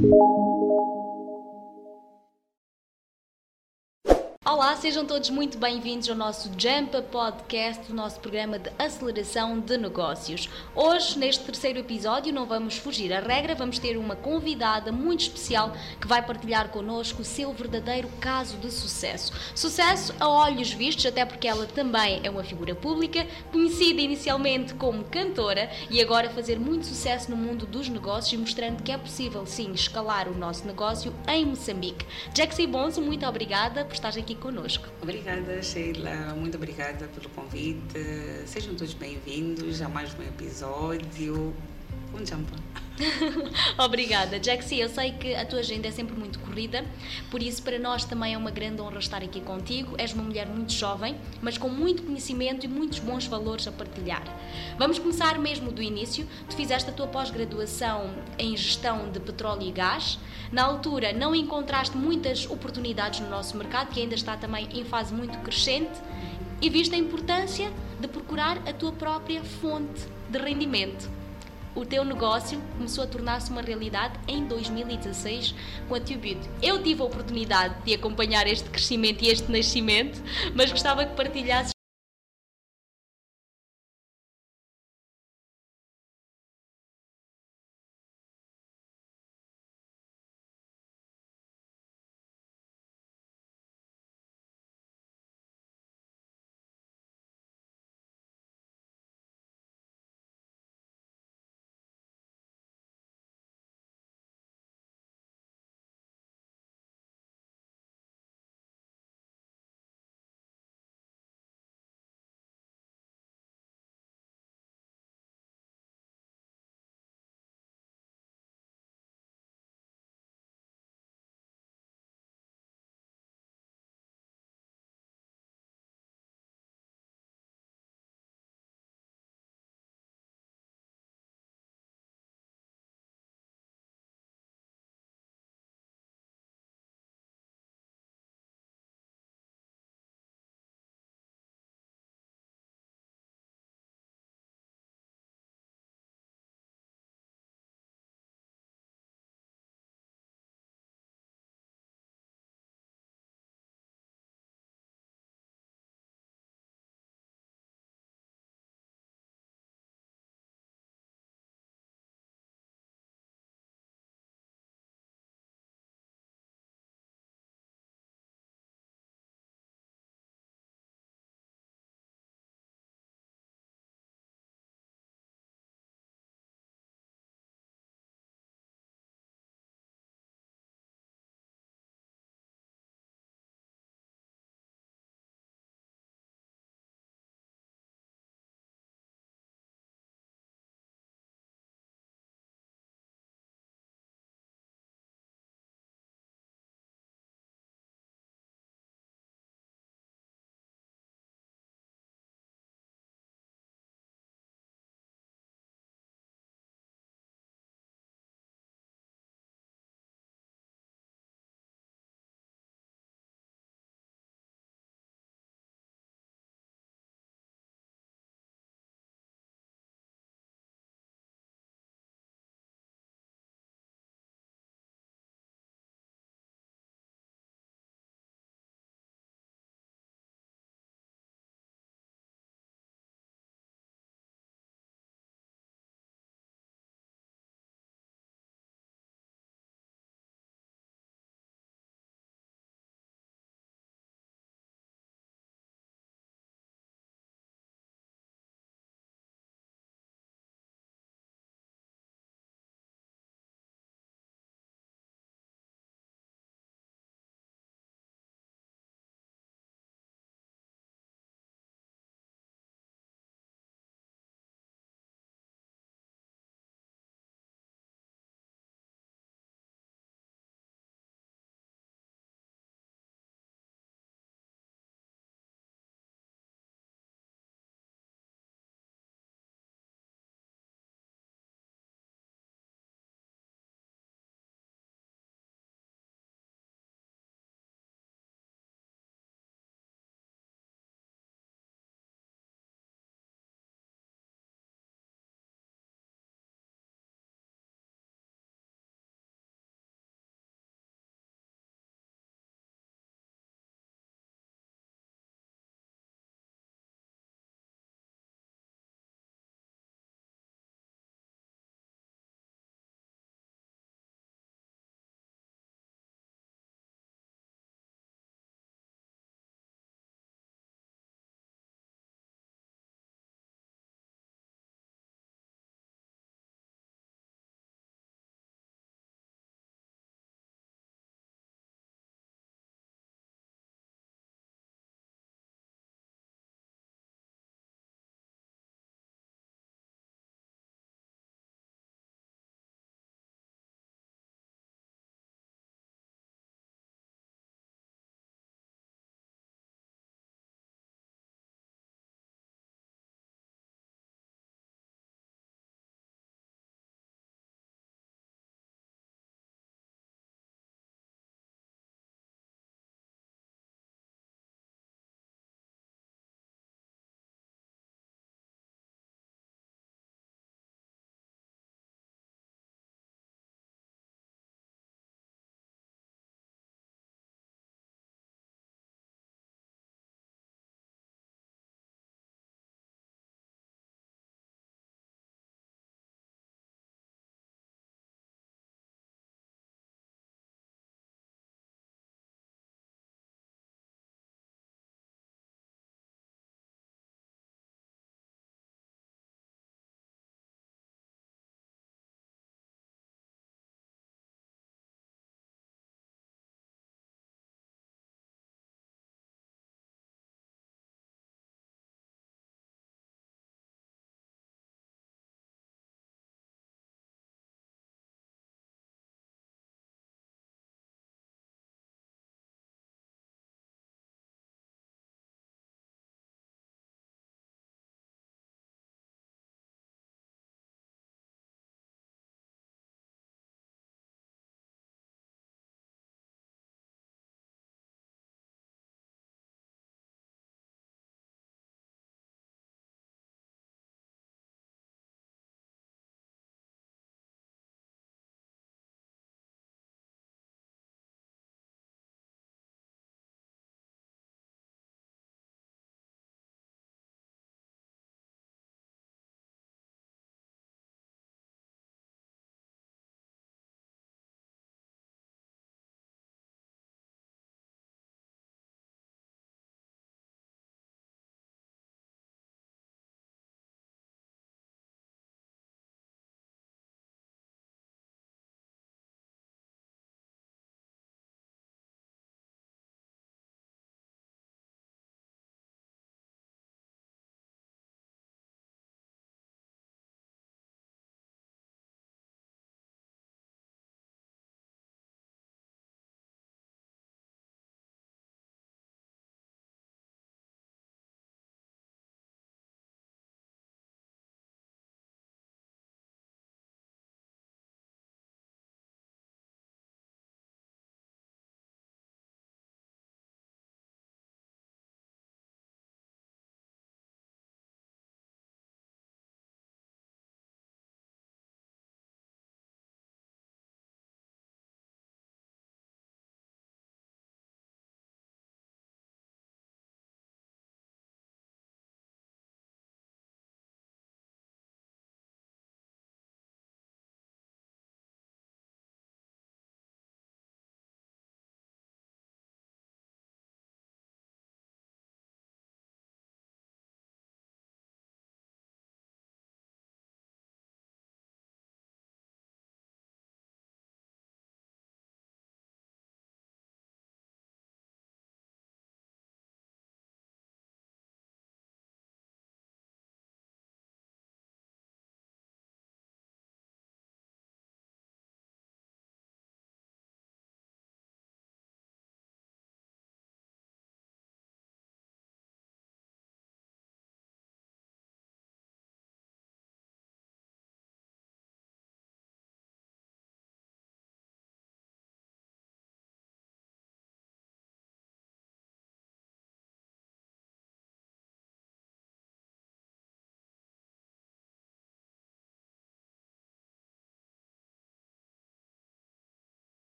Thank 0.00 0.12
you. 0.12 0.47
Olá, 4.50 4.74
sejam 4.76 5.04
todos 5.04 5.28
muito 5.28 5.58
bem-vindos 5.58 6.08
ao 6.08 6.16
nosso 6.16 6.48
Jump 6.56 7.02
Podcast, 7.12 7.92
o 7.92 7.94
nosso 7.94 8.18
programa 8.18 8.58
de 8.58 8.72
aceleração 8.78 9.60
de 9.60 9.76
negócios. 9.76 10.48
Hoje, 10.74 11.18
neste 11.18 11.44
terceiro 11.44 11.80
episódio, 11.80 12.32
não 12.32 12.46
vamos 12.46 12.78
fugir 12.78 13.12
à 13.12 13.20
regra, 13.20 13.54
vamos 13.54 13.78
ter 13.78 13.98
uma 13.98 14.16
convidada 14.16 14.90
muito 14.90 15.20
especial 15.20 15.72
que 16.00 16.08
vai 16.08 16.24
partilhar 16.24 16.70
connosco 16.70 17.20
o 17.20 17.24
seu 17.26 17.52
verdadeiro 17.52 18.08
caso 18.18 18.56
de 18.56 18.70
sucesso. 18.70 19.34
Sucesso 19.54 20.14
a 20.18 20.26
olhos 20.26 20.72
vistos, 20.72 21.04
até 21.04 21.26
porque 21.26 21.46
ela 21.46 21.66
também 21.66 22.22
é 22.24 22.30
uma 22.30 22.42
figura 22.42 22.74
pública, 22.74 23.26
conhecida 23.52 24.00
inicialmente 24.00 24.72
como 24.72 25.04
cantora 25.04 25.70
e 25.90 26.00
agora 26.00 26.30
fazer 26.30 26.58
muito 26.58 26.86
sucesso 26.86 27.30
no 27.30 27.36
mundo 27.36 27.66
dos 27.66 27.90
negócios 27.90 28.32
e 28.32 28.38
mostrando 28.38 28.82
que 28.82 28.92
é 28.92 28.96
possível 28.96 29.44
sim 29.44 29.72
escalar 29.72 30.26
o 30.26 30.34
nosso 30.34 30.66
negócio 30.66 31.14
em 31.28 31.44
Moçambique. 31.44 32.06
Jaxi 32.34 32.66
Bonzo, 32.66 33.02
muito 33.02 33.26
obrigada 33.26 33.84
por 33.84 33.92
estar 33.92 34.16
aqui 34.16 34.37
conosco. 34.38 34.88
Obrigada, 35.02 35.62
Sheila. 35.62 36.34
Muito 36.34 36.56
obrigada 36.56 37.08
pelo 37.08 37.28
convite. 37.30 37.98
Sejam 38.46 38.74
todos 38.74 38.94
bem-vindos 38.94 39.82
a 39.82 39.88
mais 39.88 40.14
um 40.18 40.22
episódio. 40.22 41.54
Um 42.14 42.26
jump. 42.26 42.46
Obrigada, 43.78 44.42
Jaxi. 44.42 44.80
Eu 44.80 44.88
sei 44.88 45.12
que 45.12 45.34
a 45.34 45.44
tua 45.46 45.60
agenda 45.60 45.88
é 45.88 45.90
sempre 45.90 46.16
muito 46.16 46.38
corrida, 46.40 46.84
por 47.30 47.42
isso 47.42 47.62
para 47.62 47.78
nós 47.78 48.04
também 48.04 48.34
é 48.34 48.38
uma 48.38 48.50
grande 48.50 48.80
honra 48.82 48.98
estar 48.98 49.22
aqui 49.22 49.40
contigo. 49.40 49.94
És 49.98 50.12
uma 50.12 50.24
mulher 50.24 50.46
muito 50.46 50.72
jovem, 50.72 51.16
mas 51.40 51.56
com 51.56 51.68
muito 51.68 52.02
conhecimento 52.02 52.64
e 52.64 52.68
muitos 52.68 52.98
bons 52.98 53.26
valores 53.26 53.66
a 53.66 53.72
partilhar. 53.72 54.24
Vamos 54.76 54.98
começar 54.98 55.38
mesmo 55.38 55.70
do 55.70 55.82
início. 55.82 56.26
Tu 56.48 56.56
fizeste 56.56 56.90
a 56.90 56.92
tua 56.92 57.06
pós-graduação 57.06 58.10
em 58.38 58.56
gestão 58.56 59.10
de 59.10 59.20
petróleo 59.20 59.62
e 59.62 59.70
gás. 59.70 60.18
Na 60.50 60.64
altura 60.64 61.12
não 61.12 61.34
encontraste 61.34 61.96
muitas 61.96 62.48
oportunidades 62.50 63.20
no 63.20 63.28
nosso 63.28 63.56
mercado, 63.56 63.92
que 63.92 64.00
ainda 64.00 64.14
está 64.14 64.36
também 64.36 64.68
em 64.72 64.84
fase 64.84 65.14
muito 65.14 65.38
crescente, 65.38 66.00
e 66.60 66.68
viste 66.68 66.94
a 66.94 66.98
importância 66.98 67.70
de 68.00 68.08
procurar 68.08 68.58
a 68.68 68.72
tua 68.72 68.90
própria 68.90 69.44
fonte 69.44 70.06
de 70.28 70.38
rendimento 70.38 71.17
o 71.78 71.86
teu 71.86 72.04
negócio 72.04 72.60
começou 72.76 73.04
a 73.04 73.06
tornar-se 73.06 73.50
uma 73.50 73.62
realidade 73.62 74.18
em 74.26 74.44
2016 74.46 75.54
com 75.88 75.94
a 75.94 76.00
Tubit. 76.00 76.40
Eu 76.60 76.82
tive 76.82 77.02
a 77.02 77.04
oportunidade 77.04 77.84
de 77.84 77.94
acompanhar 77.94 78.48
este 78.48 78.68
crescimento 78.68 79.22
e 79.22 79.28
este 79.28 79.50
nascimento, 79.50 80.20
mas 80.56 80.72
gostava 80.72 81.06
que 81.06 81.14
partilhasses 81.14 81.77